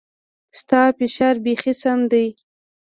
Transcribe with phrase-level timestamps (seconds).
[0.59, 2.31] ستا فشار بيخي سم ديه.